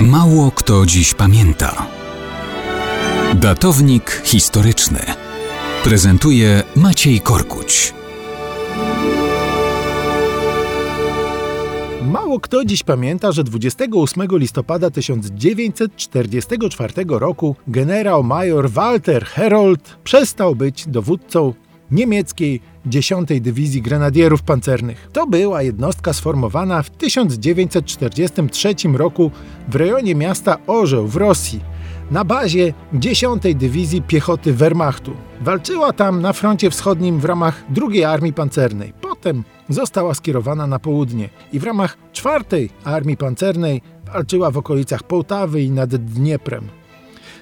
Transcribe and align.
Mało 0.00 0.50
kto 0.50 0.86
dziś 0.86 1.14
pamięta. 1.14 1.86
Datownik 3.34 4.22
historyczny 4.24 5.00
prezentuje 5.84 6.62
Maciej 6.76 7.20
Korkuć. 7.20 7.94
Mało 12.02 12.40
kto 12.40 12.64
dziś 12.64 12.82
pamięta, 12.82 13.32
że 13.32 13.44
28 13.44 14.28
listopada 14.30 14.90
1944 14.90 16.92
roku 17.08 17.56
generał 17.68 18.22
major 18.22 18.70
Walter 18.70 19.24
Herold 19.24 19.96
przestał 20.04 20.54
być 20.54 20.88
dowódcą 20.88 21.54
niemieckiej 21.90 22.60
10 22.86 23.28
Dywizji 23.40 23.82
Grenadierów 23.82 24.42
Pancernych. 24.42 25.08
To 25.12 25.26
była 25.26 25.62
jednostka 25.62 26.12
sformowana 26.12 26.82
w 26.82 26.90
1943 26.90 28.74
roku 28.94 29.30
w 29.68 29.76
rejonie 29.76 30.14
miasta 30.14 30.56
Orzeł 30.66 31.06
w 31.06 31.16
Rosji 31.16 31.60
na 32.10 32.24
bazie 32.24 32.72
10 32.94 33.42
Dywizji 33.54 34.02
Piechoty 34.02 34.52
Wehrmachtu. 34.52 35.12
Walczyła 35.40 35.92
tam 35.92 36.22
na 36.22 36.32
froncie 36.32 36.70
wschodnim 36.70 37.20
w 37.20 37.24
ramach 37.24 37.64
II 37.82 38.04
Armii 38.04 38.32
Pancernej. 38.32 38.92
Potem 39.00 39.44
została 39.68 40.14
skierowana 40.14 40.66
na 40.66 40.78
południe 40.78 41.28
i 41.52 41.58
w 41.58 41.64
ramach 41.64 41.96
4 42.12 42.44
Armii 42.84 43.16
Pancernej 43.16 43.82
walczyła 44.12 44.50
w 44.50 44.58
okolicach 44.58 45.02
Połtawy 45.02 45.62
i 45.62 45.70
nad 45.70 45.96
Dnieprem. 45.96 46.68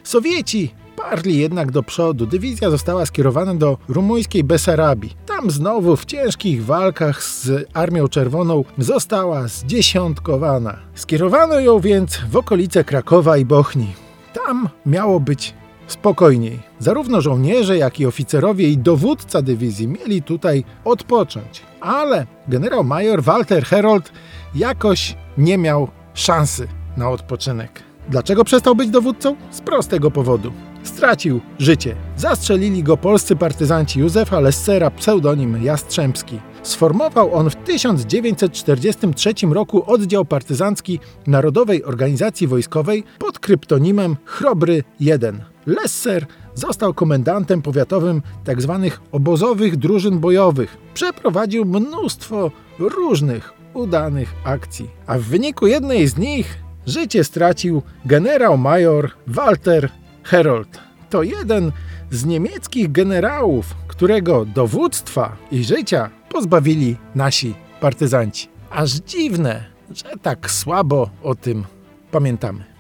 Sowieci 0.05 0.75
parli 0.97 1.39
jednak 1.39 1.71
do 1.71 1.83
przodu. 1.83 2.27
Dywizja 2.27 2.71
została 2.71 3.07
skierowana 3.07 3.55
do 3.55 3.79
rumuńskiej 3.89 4.45
Besarabii. 4.45 5.15
Tam 5.27 5.51
znowu 5.51 5.97
w 5.97 6.05
ciężkich 6.05 6.65
walkach 6.65 7.23
z 7.25 7.69
Armią 7.75 8.09
Czerwoną 8.09 8.65
została 8.79 9.49
zdziesiątkowana. 9.49 10.77
Skierowano 10.95 11.61
ją 11.61 11.81
więc 11.81 12.21
w 12.31 12.37
okolice 12.37 12.85
Krakowa 12.85 13.37
i 13.37 13.45
Bochni. 13.45 13.93
Tam 14.33 14.69
miało 14.87 15.21
być 15.21 15.55
spokojniej. 15.87 16.59
Zarówno 16.79 17.21
żołnierze, 17.21 17.79
jak 17.79 18.01
i 18.01 18.07
oficerowie 18.07 18.69
i 18.69 18.79
dowódca 18.79 19.43
dywizji 19.43 19.89
mieli 19.89 20.23
tutaj 20.23 20.65
odpocząć. 20.85 21.63
Ale 21.81 22.27
generał 22.49 22.85
major 22.85 23.23
Walter 23.23 23.65
Herold 23.65 24.13
jakoś 24.55 25.17
nie 25.39 25.59
miał 25.59 25.89
szansy 26.15 26.69
na 26.97 27.11
odpoczynek. 27.11 27.83
Dlaczego 28.09 28.45
przestał 28.45 28.75
być 28.77 28.91
dowódcą? 28.91 29.37
Z 29.51 29.61
prostego 29.61 30.11
powodu. 30.11 30.53
Stracił 30.83 31.41
życie. 31.59 31.97
Zastrzelili 32.17 32.83
go 32.83 32.97
polscy 32.97 33.37
partyzanci 33.37 34.01
Józefa 34.01 34.41
Lessera, 34.41 34.91
pseudonim 34.91 35.63
Jastrzębski. 35.63 36.41
Sformował 36.63 37.35
on 37.35 37.51
w 37.51 37.57
1943 37.57 39.35
roku 39.51 39.93
oddział 39.93 40.25
partyzancki 40.25 41.01
Narodowej 41.27 41.85
Organizacji 41.85 42.47
Wojskowej 42.47 43.05
pod 43.19 43.39
kryptonimem 43.39 44.17
Chrobry 44.25 44.85
1. 45.01 45.45
Lesser 45.67 46.27
został 46.55 46.95
komendantem 46.95 47.63
powiatowym 47.63 48.23
tzw. 48.47 48.91
obozowych 49.13 49.77
drużyn 49.77 50.19
bojowych. 50.19 50.77
Przeprowadził 50.95 51.65
mnóstwo 51.65 52.51
różnych 52.79 53.53
udanych 53.75 54.35
akcji, 54.45 54.91
a 55.07 55.19
w 55.19 55.23
wyniku 55.23 55.67
jednej 55.67 56.09
z 56.09 56.19
nich 56.19 56.64
życie 56.87 57.25
stracił 57.25 57.83
generał 58.05 58.59
major 58.59 59.11
Walter 59.27 59.89
Herold. 60.23 60.81
To 61.11 61.23
jeden 61.23 61.73
z 62.11 62.25
niemieckich 62.25 62.93
generałów, 62.93 63.75
którego 63.89 64.45
dowództwa 64.45 65.37
i 65.51 65.65
życia 65.65 66.11
pozbawili 66.29 66.97
nasi 67.15 67.55
partyzanci. 67.81 68.49
Aż 68.71 68.91
dziwne, 68.93 69.65
że 69.95 70.17
tak 70.23 70.51
słabo 70.51 71.11
o 71.23 71.35
tym 71.35 71.65
pamiętamy. 72.11 72.74